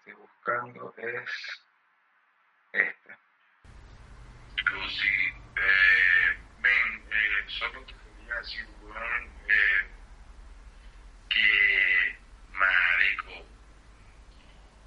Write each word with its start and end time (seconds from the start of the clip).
estoy 0.00 0.14
buscando 0.14 0.94
es 0.96 1.30
este. 2.72 3.16
Lucy, 4.70 5.08
eh, 5.56 6.38
solo 7.48 7.84
te 7.84 7.94
quería 7.94 8.36
decir, 8.36 8.66
eh, 9.48 9.86
que, 11.28 12.18
marico, 12.52 13.46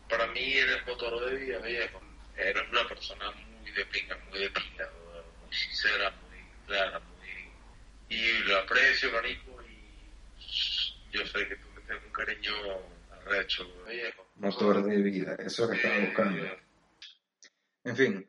para 0.09 0.27
mí 0.27 0.53
eres 0.57 0.85
motor 0.88 1.30
de 1.30 1.35
vida, 1.38 1.59
viejo. 1.59 2.02
Eres 2.35 2.70
una 2.70 2.88
persona 2.88 3.31
muy 3.31 3.71
de 3.71 3.85
pinga, 3.85 4.17
muy 4.30 4.39
de 4.39 4.49
pinga, 4.49 4.89
muy 5.41 5.53
sincera, 5.53 6.09
muy 6.11 6.66
clara, 6.66 6.99
muy... 6.99 7.52
Y 8.09 8.38
lo 8.45 8.57
aprecio, 8.57 9.11
marico, 9.11 9.61
y 9.63 10.95
yo 11.11 11.25
sé 11.27 11.48
que 11.48 11.55
tú 11.57 11.70
me 11.70 11.81
tienes 11.81 12.03
un 12.03 12.11
cariño 12.11 12.53
viejo. 13.30 14.26
Motor 14.36 14.84
de 14.84 14.98
vida, 14.98 15.36
eso 15.36 15.70
que 15.70 15.76
estaba 15.76 16.00
buscando. 16.00 16.44
En 17.84 17.96
fin, 17.96 18.27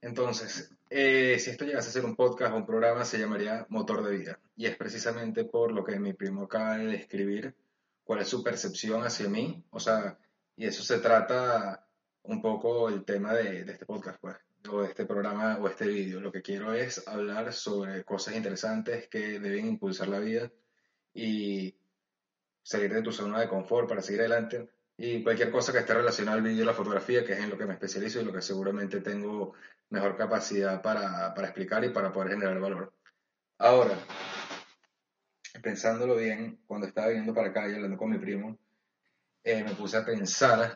entonces, 0.00 0.70
eh, 0.88 1.38
si 1.38 1.50
esto 1.50 1.64
llegase 1.64 1.88
a 1.88 1.92
ser 1.92 2.04
un 2.04 2.16
podcast 2.16 2.52
o 2.52 2.56
un 2.56 2.66
programa, 2.66 3.04
se 3.04 3.18
llamaría 3.18 3.66
Motor 3.68 4.04
de 4.04 4.16
Vida. 4.16 4.40
Y 4.56 4.66
es 4.66 4.76
precisamente 4.76 5.44
por 5.44 5.72
lo 5.72 5.84
que 5.84 5.98
mi 5.98 6.12
primo 6.12 6.44
acaba 6.44 6.78
de 6.78 6.86
describir, 6.86 7.54
cuál 8.04 8.20
es 8.20 8.28
su 8.28 8.42
percepción 8.42 9.02
hacia 9.02 9.28
mí. 9.28 9.64
O 9.70 9.80
sea, 9.80 10.18
y 10.56 10.66
eso 10.66 10.82
se 10.82 10.98
trata 10.98 11.86
un 12.22 12.40
poco 12.40 12.88
el 12.88 13.04
tema 13.04 13.34
de, 13.34 13.64
de 13.64 13.72
este 13.72 13.86
podcast, 13.86 14.20
pues, 14.20 14.36
o 14.70 14.82
de 14.82 14.88
este 14.88 15.06
programa 15.06 15.58
o 15.58 15.68
este 15.68 15.86
vídeo. 15.86 16.20
Lo 16.20 16.32
que 16.32 16.42
quiero 16.42 16.72
es 16.72 17.06
hablar 17.06 17.52
sobre 17.52 18.04
cosas 18.04 18.36
interesantes 18.36 19.08
que 19.08 19.38
deben 19.38 19.66
impulsar 19.66 20.08
la 20.08 20.18
vida 20.18 20.50
y 21.12 21.74
salir 22.66 22.92
de 22.92 23.00
tu 23.00 23.12
zona 23.12 23.38
de 23.38 23.48
confort 23.48 23.88
para 23.88 24.02
seguir 24.02 24.22
adelante 24.22 24.68
y 24.96 25.22
cualquier 25.22 25.52
cosa 25.52 25.70
que 25.72 25.78
esté 25.78 25.94
relacionada 25.94 26.36
al 26.36 26.42
vídeo 26.42 26.64
y 26.64 26.66
la 26.66 26.74
fotografía, 26.74 27.24
que 27.24 27.34
es 27.34 27.38
en 27.38 27.50
lo 27.50 27.56
que 27.56 27.64
me 27.64 27.74
especializo 27.74 28.20
y 28.20 28.24
lo 28.24 28.32
que 28.32 28.42
seguramente 28.42 29.00
tengo 29.00 29.54
mejor 29.90 30.16
capacidad 30.16 30.82
para, 30.82 31.32
para 31.32 31.46
explicar 31.46 31.84
y 31.84 31.90
para 31.90 32.12
poder 32.12 32.30
generar 32.30 32.58
valor. 32.58 32.92
Ahora, 33.58 33.96
pensándolo 35.62 36.16
bien, 36.16 36.60
cuando 36.66 36.88
estaba 36.88 37.06
viniendo 37.06 37.32
para 37.32 37.50
acá 37.50 37.68
y 37.68 37.74
hablando 37.74 37.96
con 37.96 38.10
mi 38.10 38.18
primo, 38.18 38.58
eh, 39.44 39.62
me 39.62 39.76
puse 39.76 39.98
a 39.98 40.04
pensar 40.04 40.74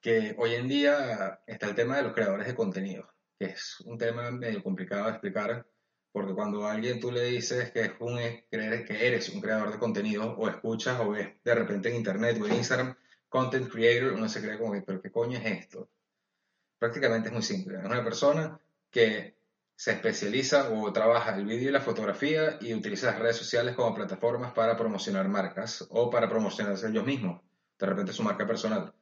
que 0.00 0.34
hoy 0.38 0.54
en 0.54 0.66
día 0.66 1.40
está 1.46 1.68
el 1.68 1.76
tema 1.76 1.98
de 1.98 2.02
los 2.02 2.14
creadores 2.14 2.48
de 2.48 2.54
contenido, 2.56 3.08
que 3.38 3.46
es 3.46 3.78
un 3.82 3.96
tema 3.96 4.28
medio 4.32 4.60
complicado 4.60 5.04
de 5.04 5.10
explicar, 5.12 5.64
porque 6.16 6.32
cuando 6.32 6.64
a 6.64 6.72
alguien 6.72 6.98
tú 6.98 7.12
le 7.12 7.24
dices 7.24 7.72
que, 7.72 7.82
es 7.82 7.92
un, 8.00 8.16
que 8.16 9.06
eres 9.06 9.28
un 9.28 9.38
creador 9.42 9.70
de 9.70 9.78
contenido, 9.78 10.34
o 10.38 10.48
escuchas 10.48 10.98
o 10.98 11.10
ves 11.10 11.28
de 11.44 11.54
repente 11.54 11.90
en 11.90 11.96
internet 11.96 12.38
o 12.40 12.46
en 12.46 12.54
Instagram, 12.54 12.96
content 13.28 13.70
creator, 13.70 14.14
uno 14.14 14.26
se 14.26 14.40
cree 14.40 14.56
como, 14.56 14.82
pero 14.82 15.02
¿qué 15.02 15.12
coño 15.12 15.36
es 15.36 15.44
esto? 15.44 15.90
Prácticamente 16.78 17.28
es 17.28 17.34
muy 17.34 17.42
simple. 17.42 17.76
Es 17.76 17.84
una 17.84 18.02
persona 18.02 18.58
que 18.90 19.36
se 19.74 19.92
especializa 19.92 20.70
o 20.70 20.90
trabaja 20.90 21.36
el 21.36 21.44
vídeo 21.44 21.68
y 21.68 21.72
la 21.72 21.82
fotografía 21.82 22.56
y 22.62 22.72
utiliza 22.72 23.08
las 23.08 23.18
redes 23.18 23.36
sociales 23.36 23.74
como 23.74 23.94
plataformas 23.94 24.54
para 24.54 24.74
promocionar 24.74 25.28
marcas 25.28 25.86
o 25.90 26.08
para 26.08 26.30
promocionarse 26.30 26.88
ellos 26.88 27.04
mismos. 27.04 27.42
De 27.78 27.84
repente 27.84 28.14
su 28.14 28.22
marca 28.22 28.46
personal. 28.46 28.94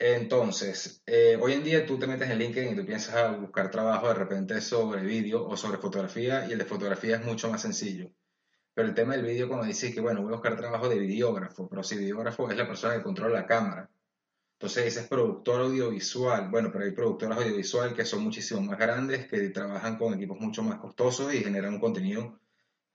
Entonces, 0.00 1.02
eh, 1.06 1.36
hoy 1.40 1.54
en 1.54 1.64
día 1.64 1.84
tú 1.84 1.98
te 1.98 2.06
metes 2.06 2.30
en 2.30 2.38
LinkedIn 2.38 2.72
y 2.72 2.76
tú 2.76 2.86
piensas 2.86 3.16
a 3.16 3.32
buscar 3.32 3.68
trabajo 3.70 4.06
de 4.08 4.14
repente 4.14 4.60
sobre 4.60 5.02
vídeo 5.02 5.44
o 5.44 5.56
sobre 5.56 5.78
fotografía 5.78 6.46
y 6.48 6.52
el 6.52 6.58
de 6.58 6.64
fotografía 6.64 7.16
es 7.16 7.24
mucho 7.24 7.50
más 7.50 7.62
sencillo. 7.62 8.10
Pero 8.74 8.88
el 8.88 8.94
tema 8.94 9.16
del 9.16 9.26
vídeo, 9.26 9.48
cuando 9.48 9.66
dices 9.66 9.92
que, 9.92 10.00
bueno, 10.00 10.22
voy 10.22 10.32
a 10.32 10.36
buscar 10.36 10.56
trabajo 10.56 10.88
de 10.88 10.98
videógrafo, 10.98 11.68
pero 11.68 11.82
si 11.82 11.98
videógrafo 11.98 12.48
es 12.48 12.56
la 12.56 12.68
persona 12.68 12.94
que 12.94 13.02
controla 13.02 13.40
la 13.40 13.46
cámara. 13.46 13.90
Entonces 14.58 14.84
dices 14.84 15.08
productor 15.08 15.62
audiovisual. 15.62 16.48
Bueno, 16.50 16.70
pero 16.72 16.84
hay 16.84 16.92
productores 16.92 17.36
audiovisual 17.38 17.94
que 17.94 18.04
son 18.04 18.22
muchísimo 18.22 18.60
más 18.60 18.78
grandes, 18.78 19.26
que 19.28 19.50
trabajan 19.50 19.98
con 19.98 20.14
equipos 20.14 20.38
mucho 20.40 20.62
más 20.62 20.78
costosos 20.78 21.34
y 21.34 21.44
generan 21.44 21.74
un 21.74 21.80
contenido 21.80 22.40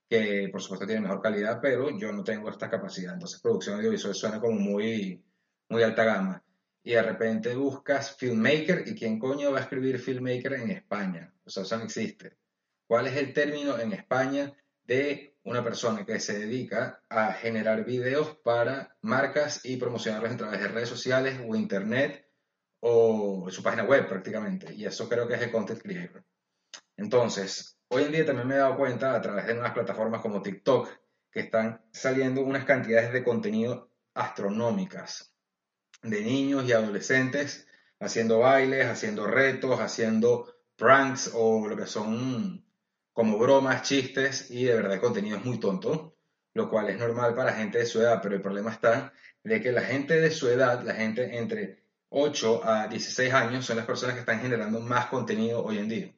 que, 0.08 0.48
por 0.52 0.62
supuesto, 0.62 0.86
tiene 0.86 1.02
mejor 1.02 1.20
calidad, 1.22 1.60
pero 1.60 1.90
yo 1.98 2.12
no 2.12 2.24
tengo 2.24 2.50
esta 2.50 2.70
capacidad. 2.70 3.14
Entonces, 3.14 3.40
producción 3.40 3.76
audiovisual 3.76 4.14
suena 4.14 4.40
como 4.40 4.58
muy, 4.60 5.22
muy 5.68 5.82
alta 5.82 6.04
gama. 6.04 6.43
Y 6.86 6.92
de 6.92 7.02
repente 7.02 7.54
buscas 7.54 8.14
filmmaker 8.14 8.84
y 8.86 8.94
quién 8.94 9.18
coño 9.18 9.50
va 9.50 9.58
a 9.58 9.62
escribir 9.62 9.98
filmmaker 9.98 10.52
en 10.52 10.70
España. 10.70 11.32
O 11.44 11.50
sea, 11.50 11.62
eso 11.62 11.78
no 11.78 11.84
existe. 11.84 12.36
¿Cuál 12.86 13.06
es 13.06 13.16
el 13.16 13.32
término 13.32 13.78
en 13.78 13.94
España 13.94 14.52
de 14.84 15.34
una 15.44 15.64
persona 15.64 16.04
que 16.04 16.20
se 16.20 16.38
dedica 16.38 17.02
a 17.08 17.32
generar 17.32 17.86
videos 17.86 18.36
para 18.44 18.96
marcas 19.00 19.64
y 19.64 19.78
promocionarlos 19.78 20.32
a 20.32 20.36
través 20.36 20.60
de 20.60 20.68
redes 20.68 20.88
sociales 20.90 21.40
o 21.46 21.56
internet 21.56 22.28
o 22.80 23.48
su 23.50 23.62
página 23.62 23.84
web 23.84 24.06
prácticamente. 24.06 24.74
Y 24.74 24.84
eso 24.84 25.08
creo 25.08 25.26
que 25.26 25.34
es 25.34 25.40
el 25.40 25.50
content 25.50 25.80
creator. 25.80 26.22
Entonces, 26.98 27.78
hoy 27.88 28.04
en 28.04 28.12
día 28.12 28.26
también 28.26 28.46
me 28.46 28.56
he 28.56 28.58
dado 28.58 28.76
cuenta 28.76 29.14
a 29.14 29.22
través 29.22 29.46
de 29.46 29.58
unas 29.58 29.72
plataformas 29.72 30.20
como 30.20 30.42
TikTok 30.42 30.88
que 31.30 31.40
están 31.40 31.82
saliendo 31.92 32.42
unas 32.42 32.66
cantidades 32.66 33.10
de 33.10 33.24
contenido 33.24 33.90
astronómicas 34.12 35.33
de 36.04 36.20
niños 36.20 36.64
y 36.64 36.72
adolescentes 36.72 37.66
haciendo 37.98 38.40
bailes, 38.40 38.86
haciendo 38.86 39.26
retos, 39.26 39.80
haciendo 39.80 40.54
pranks 40.76 41.30
o 41.34 41.66
lo 41.66 41.76
que 41.76 41.86
son 41.86 42.64
como 43.12 43.38
bromas, 43.38 43.82
chistes 43.82 44.50
y 44.50 44.64
de 44.64 44.74
verdad 44.74 45.00
contenido 45.00 45.38
es 45.38 45.44
muy 45.44 45.58
tonto, 45.58 46.16
lo 46.52 46.68
cual 46.68 46.90
es 46.90 46.98
normal 46.98 47.34
para 47.34 47.52
gente 47.52 47.78
de 47.78 47.86
su 47.86 48.00
edad, 48.00 48.20
pero 48.22 48.34
el 48.34 48.42
problema 48.42 48.72
está 48.72 49.12
de 49.42 49.60
que 49.60 49.72
la 49.72 49.82
gente 49.82 50.20
de 50.20 50.30
su 50.30 50.48
edad, 50.48 50.82
la 50.82 50.94
gente 50.94 51.38
entre 51.38 51.84
8 52.08 52.60
a 52.64 52.88
16 52.88 53.32
años, 53.32 53.64
son 53.64 53.76
las 53.76 53.86
personas 53.86 54.14
que 54.14 54.20
están 54.20 54.40
generando 54.40 54.80
más 54.80 55.06
contenido 55.06 55.64
hoy 55.64 55.78
en 55.78 55.88
día. 55.88 56.14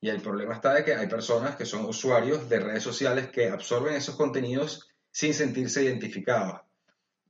Y 0.00 0.08
el 0.08 0.22
problema 0.22 0.54
está 0.54 0.72
de 0.72 0.84
que 0.84 0.94
hay 0.94 1.06
personas 1.08 1.56
que 1.56 1.66
son 1.66 1.84
usuarios 1.84 2.48
de 2.48 2.60
redes 2.60 2.82
sociales 2.82 3.28
que 3.28 3.50
absorben 3.50 3.94
esos 3.94 4.16
contenidos 4.16 4.88
sin 5.10 5.34
sentirse 5.34 5.82
identificados. 5.82 6.62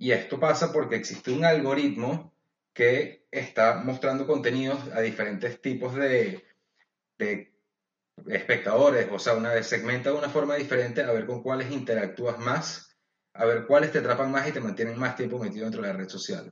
Y 0.00 0.12
esto 0.12 0.40
pasa 0.40 0.72
porque 0.72 0.96
existe 0.96 1.30
un 1.30 1.44
algoritmo 1.44 2.32
que 2.72 3.26
está 3.30 3.82
mostrando 3.84 4.26
contenidos 4.26 4.80
a 4.94 5.02
diferentes 5.02 5.60
tipos 5.60 5.94
de, 5.94 6.42
espectadores, 8.26 9.08
o 9.12 9.18
sea, 9.18 9.34
una 9.34 9.52
vez 9.52 9.66
segmenta 9.66 10.10
de 10.10 10.16
una 10.16 10.30
forma 10.30 10.54
diferente 10.54 11.02
a 11.02 11.12
ver 11.12 11.26
con 11.26 11.42
cuáles 11.42 11.70
interactúas 11.70 12.38
más, 12.38 12.96
a 13.34 13.44
ver 13.44 13.66
cuáles 13.66 13.92
te 13.92 13.98
atrapan 13.98 14.32
más 14.32 14.48
y 14.48 14.52
te 14.52 14.60
mantienen 14.60 14.98
más 14.98 15.16
tiempo 15.16 15.38
metido 15.38 15.64
dentro 15.64 15.82
de 15.82 15.88
la 15.88 15.94
red 15.94 16.08
social. 16.08 16.50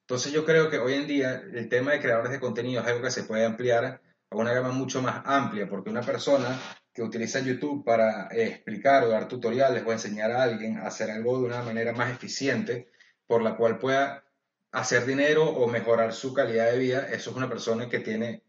Entonces 0.00 0.30
yo 0.30 0.44
creo 0.44 0.68
que 0.68 0.76
hoy 0.76 0.92
en 0.92 1.06
día 1.06 1.42
el 1.54 1.70
tema 1.70 1.92
de 1.92 2.00
creadores 2.00 2.32
de 2.32 2.40
contenido 2.40 2.82
es 2.82 2.86
algo 2.86 3.00
que 3.00 3.10
se 3.10 3.24
puede 3.24 3.46
ampliar 3.46 4.02
a 4.28 4.36
una 4.36 4.52
gama 4.52 4.72
mucho 4.72 5.00
más 5.00 5.22
amplia, 5.24 5.66
porque 5.70 5.88
una 5.88 6.02
persona 6.02 6.60
que 7.00 7.06
utiliza 7.06 7.40
YouTube 7.40 7.82
para 7.82 8.28
explicar 8.30 9.04
o 9.04 9.08
dar 9.08 9.26
tutoriales 9.26 9.82
o 9.86 9.90
enseñar 9.90 10.32
a 10.32 10.42
alguien 10.42 10.76
a 10.76 10.88
hacer 10.88 11.10
algo 11.10 11.38
de 11.38 11.46
una 11.46 11.62
manera 11.62 11.94
más 11.94 12.12
eficiente, 12.12 12.90
por 13.26 13.40
la 13.40 13.56
cual 13.56 13.78
pueda 13.78 14.22
hacer 14.70 15.06
dinero 15.06 15.48
o 15.48 15.66
mejorar 15.66 16.12
su 16.12 16.34
calidad 16.34 16.70
de 16.70 16.78
vida, 16.78 17.08
eso 17.10 17.30
es 17.30 17.36
una 17.36 17.48
persona 17.48 17.88
que 17.88 18.00
tiene 18.00 18.42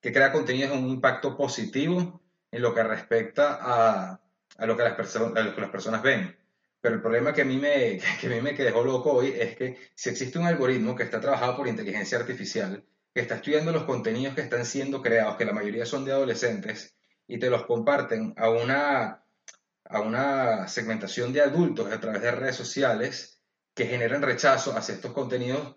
que 0.00 0.12
crea 0.12 0.32
contenidos 0.32 0.72
con 0.72 0.82
un 0.82 0.90
impacto 0.90 1.36
positivo 1.36 2.20
en 2.50 2.62
lo 2.62 2.74
que 2.74 2.82
respecta 2.82 3.56
a, 3.60 4.20
a, 4.58 4.66
lo, 4.66 4.76
que 4.76 4.82
las 4.82 5.14
lo 5.14 5.32
que 5.54 5.60
las 5.60 5.70
personas 5.70 6.02
ven. 6.02 6.36
Pero 6.80 6.96
el 6.96 7.02
problema 7.02 7.32
que 7.32 7.42
a, 7.42 7.44
mí 7.44 7.56
me, 7.56 8.00
que 8.20 8.26
a 8.26 8.30
mí 8.30 8.40
me 8.40 8.52
dejó 8.52 8.82
loco 8.82 9.12
hoy 9.12 9.32
es 9.38 9.54
que 9.54 9.78
si 9.94 10.10
existe 10.10 10.40
un 10.40 10.46
algoritmo 10.46 10.96
que 10.96 11.04
está 11.04 11.20
trabajado 11.20 11.56
por 11.56 11.68
inteligencia 11.68 12.18
artificial, 12.18 12.84
que 13.14 13.20
está 13.20 13.36
estudiando 13.36 13.70
los 13.70 13.84
contenidos 13.84 14.34
que 14.34 14.40
están 14.40 14.66
siendo 14.66 15.02
creados, 15.02 15.36
que 15.36 15.44
la 15.44 15.52
mayoría 15.52 15.86
son 15.86 16.04
de 16.04 16.10
adolescentes, 16.10 16.96
y 17.32 17.38
te 17.38 17.48
los 17.48 17.64
comparten 17.64 18.34
a 18.36 18.50
una, 18.50 19.24
a 19.84 20.00
una 20.02 20.68
segmentación 20.68 21.32
de 21.32 21.40
adultos 21.40 21.90
a 21.90 21.98
través 21.98 22.20
de 22.20 22.30
redes 22.30 22.56
sociales 22.56 23.40
que 23.72 23.86
generan 23.86 24.20
rechazo 24.20 24.76
hacia 24.76 24.96
estos 24.96 25.14
contenidos, 25.14 25.76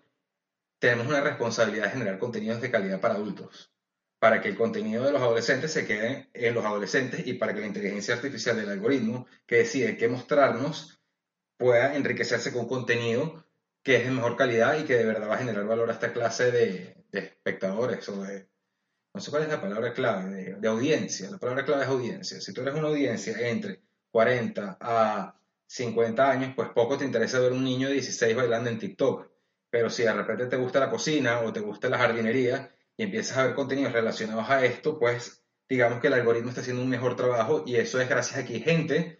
tenemos 0.78 1.06
una 1.06 1.22
responsabilidad 1.22 1.84
de 1.84 1.92
generar 1.92 2.18
contenidos 2.18 2.60
de 2.60 2.70
calidad 2.70 3.00
para 3.00 3.14
adultos 3.14 3.72
para 4.18 4.42
que 4.42 4.50
el 4.50 4.56
contenido 4.56 5.04
de 5.04 5.12
los 5.12 5.22
adolescentes 5.22 5.72
se 5.72 5.86
quede 5.86 6.28
en 6.34 6.52
los 6.52 6.62
adolescentes 6.62 7.26
y 7.26 7.34
para 7.34 7.54
que 7.54 7.60
la 7.60 7.68
inteligencia 7.68 8.16
artificial 8.16 8.58
del 8.58 8.68
algoritmo 8.68 9.26
que 9.46 9.56
decide 9.56 9.96
qué 9.96 10.08
mostrarnos 10.08 11.00
pueda 11.56 11.96
enriquecerse 11.96 12.52
con 12.52 12.68
contenido 12.68 13.46
que 13.82 13.96
es 13.96 14.04
de 14.04 14.10
mejor 14.10 14.36
calidad 14.36 14.78
y 14.78 14.84
que 14.84 14.96
de 14.96 15.06
verdad 15.06 15.30
va 15.30 15.36
a 15.36 15.38
generar 15.38 15.64
valor 15.64 15.88
a 15.88 15.94
esta 15.94 16.12
clase 16.12 16.50
de, 16.50 16.96
espectadores 17.12 18.06
o 18.10 18.22
de, 18.22 18.46
no 19.16 19.20
sé 19.22 19.30
cuál 19.30 19.44
es 19.44 19.48
la 19.48 19.62
palabra 19.62 19.94
clave, 19.94 20.56
de, 20.60 20.68
audiencia. 20.68 21.30
La 21.30 21.38
palabra 21.38 21.64
clave 21.64 21.84
es 21.84 21.88
audiencia. 21.88 22.38
Si 22.38 22.52
tú 22.52 22.60
eres 22.60 22.74
una 22.74 22.88
audiencia 22.88 23.34
entre 23.48 23.80
40 24.10 24.76
a 24.78 25.40
50 25.66 26.30
años, 26.30 26.52
pues 26.54 26.68
poco 26.74 26.98
te 26.98 27.06
interesa 27.06 27.40
ver 27.40 27.52
un 27.52 27.64
niño 27.64 27.88
de 27.88 27.94
16 27.94 28.36
bailando 28.36 28.68
en 28.68 28.78
TikTok. 28.78 29.30
Pero 29.70 29.88
si 29.88 30.02
de 30.02 30.12
repente 30.12 30.44
te 30.46 30.56
gusta 30.56 30.80
la 30.80 30.90
cocina 30.90 31.40
o 31.40 31.50
te 31.50 31.60
gusta 31.60 31.88
la 31.88 31.96
jardinería, 31.96 32.70
y 32.94 33.04
empiezas 33.04 33.38
a 33.38 33.46
ver 33.46 33.54
contenidos 33.54 33.94
relacionados 33.94 34.50
a 34.50 34.62
esto, 34.66 34.98
pues 34.98 35.42
digamos 35.66 36.00
que 36.00 36.08
el 36.08 36.12
algoritmo 36.12 36.50
está 36.50 36.60
haciendo 36.60 36.82
un 36.82 36.90
mejor 36.90 37.16
trabajo 37.16 37.64
y 37.66 37.76
eso 37.76 37.98
es 37.98 38.10
gracias 38.10 38.38
a 38.38 38.44
que 38.44 38.54
hay 38.54 38.60
gente 38.60 39.18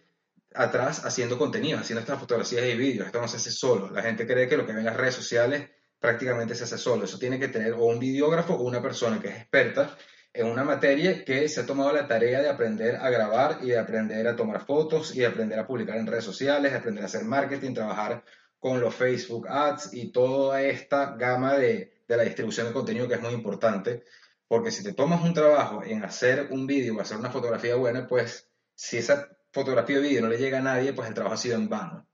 atrás 0.53 1.05
haciendo 1.05 1.39
contenido, 1.39 1.79
haciendo 1.79 2.01
estas 2.01 2.19
fotografías 2.19 2.65
y 2.65 2.77
vídeos. 2.77 3.07
Esto 3.07 3.19
no 3.19 3.27
se 3.27 3.37
hace 3.37 3.49
solo. 3.49 3.89
La 3.89 4.03
gente 4.03 4.27
cree 4.27 4.47
que 4.47 4.57
lo 4.57 4.65
que 4.67 4.73
ven 4.73 4.79
en 4.79 4.85
las 4.85 4.97
redes 4.97 5.15
sociales 5.15 5.71
prácticamente 5.99 6.55
se 6.55 6.63
hace 6.63 6.77
solo. 6.77 7.05
Eso 7.05 7.19
tiene 7.19 7.39
que 7.39 7.47
tener 7.47 7.73
o 7.73 7.85
un 7.85 7.99
videógrafo 7.99 8.53
o 8.53 8.63
una 8.63 8.81
persona 8.81 9.19
que 9.19 9.29
es 9.29 9.35
experta 9.37 9.97
en 10.33 10.47
una 10.47 10.63
materia 10.63 11.25
que 11.25 11.49
se 11.49 11.61
ha 11.61 11.65
tomado 11.65 11.91
la 11.91 12.07
tarea 12.07 12.41
de 12.41 12.49
aprender 12.49 12.97
a 12.97 13.09
grabar 13.09 13.59
y 13.63 13.69
de 13.69 13.79
aprender 13.79 14.27
a 14.27 14.35
tomar 14.35 14.65
fotos 14.65 15.15
y 15.15 15.19
de 15.19 15.25
aprender 15.25 15.57
a 15.57 15.65
publicar 15.65 15.97
en 15.97 16.05
redes 16.05 16.25
sociales, 16.25 16.71
de 16.71 16.77
aprender 16.77 17.03
a 17.03 17.07
hacer 17.07 17.23
marketing, 17.23 17.73
trabajar 17.73 18.23
con 18.59 18.79
los 18.79 18.93
Facebook 18.93 19.47
Ads 19.47 19.93
y 19.93 20.11
toda 20.11 20.61
esta 20.61 21.15
gama 21.15 21.55
de, 21.57 22.03
de 22.07 22.17
la 22.17 22.23
distribución 22.23 22.67
de 22.67 22.73
contenido 22.73 23.07
que 23.07 23.15
es 23.15 23.21
muy 23.21 23.33
importante. 23.33 24.03
Porque 24.47 24.71
si 24.71 24.83
te 24.83 24.93
tomas 24.93 25.23
un 25.23 25.33
trabajo 25.33 25.83
en 25.83 26.03
hacer 26.03 26.49
un 26.51 26.67
vídeo 26.67 26.95
o 26.95 27.01
hacer 27.01 27.17
una 27.17 27.31
fotografía 27.31 27.75
buena, 27.75 28.07
pues 28.07 28.49
si 28.75 28.97
esa 28.97 29.29
fotografía 29.51 29.97
o 29.97 30.01
vídeo 30.01 30.21
no 30.21 30.29
le 30.29 30.37
llega 30.37 30.59
a 30.59 30.61
nadie, 30.61 30.93
pues 30.93 31.07
el 31.07 31.13
trabajo 31.13 31.35
ha 31.35 31.37
sido 31.37 31.55
en 31.55 31.67
vano. 31.67 32.07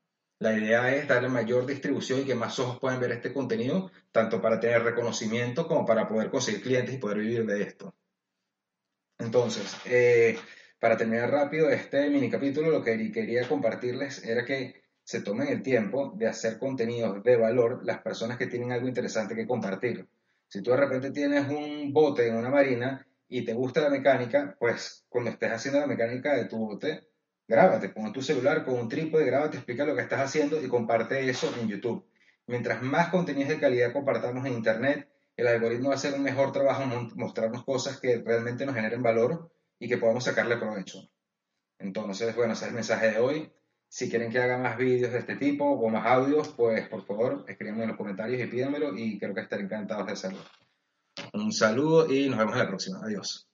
La 0.44 0.52
idea 0.52 0.94
es 0.94 1.08
darle 1.08 1.30
mayor 1.30 1.66
distribución 1.66 2.20
y 2.20 2.26
que 2.26 2.36
más 2.36 2.60
ojos 2.60 2.78
puedan 2.78 3.00
ver 3.00 3.14
este 3.14 3.32
contenido, 3.32 3.90
tanto 4.12 4.42
para 4.42 4.60
tener 4.60 4.84
reconocimiento 4.84 5.66
como 5.66 5.86
para 5.86 6.06
poder 6.06 6.30
conseguir 6.30 6.62
clientes 6.62 6.94
y 6.94 6.98
poder 6.98 7.20
vivir 7.20 7.46
de 7.46 7.62
esto. 7.62 7.96
Entonces, 9.20 9.74
eh, 9.86 10.38
para 10.78 10.98
terminar 10.98 11.32
rápido 11.32 11.70
este 11.70 12.10
mini 12.10 12.30
capítulo, 12.30 12.72
lo 12.72 12.84
que 12.84 13.10
quería 13.10 13.48
compartirles 13.48 14.26
era 14.26 14.44
que 14.44 14.84
se 15.02 15.22
tomen 15.22 15.48
el 15.48 15.64
tiempo 15.64 16.12
de 16.18 16.28
hacer 16.28 16.60
contenidos 16.60 17.24
de 17.24 17.38
valor 17.38 17.80
las 17.86 18.02
personas 18.02 18.38
que 18.38 18.48
tienen 18.48 18.74
algo 18.74 18.90
interesante 18.90 19.36
que 19.36 19.48
compartir. 19.48 20.06
Si 20.50 20.62
tú 20.62 20.72
de 20.72 20.78
repente 20.78 21.12
tienes 21.12 21.48
un 21.48 21.94
bote 21.94 22.28
en 22.28 22.36
una 22.36 22.50
marina 22.50 23.08
y 23.30 23.46
te 23.46 23.54
gusta 23.54 23.80
la 23.80 23.90
mecánica, 23.90 24.58
pues 24.60 25.06
cuando 25.08 25.30
estés 25.30 25.54
haciendo 25.54 25.80
la 25.80 25.88
mecánica 25.88 26.36
de 26.36 26.50
tu 26.50 26.58
bote, 26.58 27.13
grábate, 27.48 27.90
pon 27.90 28.14
tu 28.14 28.22
celular 28.22 28.64
con 28.64 28.76
un 28.76 28.90
trípode, 28.90 29.26
grábate, 29.26 29.58
explica 29.58 29.86
lo 29.86 29.96
que 29.96 30.02
estás 30.02 30.22
haciendo 30.22 30.62
y 30.62 30.68
comparte 30.68 31.30
eso 31.30 31.54
en 31.60 31.68
YouTube. 31.68 32.06
Mientras 32.48 32.82
más 32.82 33.10
contenidos 33.10 33.50
de 33.50 33.60
calidad 33.60 33.94
compartamos 33.94 34.46
en 34.46 34.54
Internet, 34.54 35.10
el 35.36 35.48
algoritmo 35.48 35.90
va 35.90 35.96
a 35.96 35.98
hacer 35.98 36.14
un 36.14 36.24
mejor 36.24 36.52
trabajo 36.52 36.84
en 36.84 37.10
mostrarnos 37.16 37.64
cosas 37.64 38.00
que 38.00 38.22
realmente 38.24 38.66
nos 38.66 38.76
generen 38.76 39.02
valor 39.02 39.52
y 39.80 39.88
que 39.88 39.98
podamos 39.98 40.26
sacarle 40.26 40.58
provecho. 40.58 41.10
Entonces, 41.80 42.36
bueno, 42.36 42.54
ese 42.54 42.66
es 42.66 42.70
el 42.70 42.76
mensaje 42.76 43.12
de 43.12 43.20
hoy. 43.20 43.52
Si 43.88 44.10
quieren 44.10 44.32
que 44.32 44.40
haga 44.40 44.58
más 44.58 44.78
vídeos 44.78 45.12
de 45.12 45.20
este 45.20 45.36
tipo 45.36 45.66
o 45.66 45.90
más 45.90 46.06
audios, 46.06 46.50
pues 46.50 46.88
por 46.88 47.06
favor 47.06 47.46
escríbanme 47.48 47.84
en 47.84 47.90
los 47.90 47.98
comentarios 47.98 48.42
y 48.42 48.48
pídanmelo 48.48 48.98
y 48.98 49.20
creo 49.20 49.34
que 49.34 49.42
estaré 49.42 49.64
encantado 49.64 50.04
de 50.04 50.14
hacerlo. 50.14 50.40
Un 51.34 51.52
saludo 51.52 52.12
y 52.12 52.28
nos 52.30 52.40
vemos 52.40 52.54
en 52.54 52.60
la 52.60 52.68
próxima. 52.68 53.00
Adiós. 53.04 53.48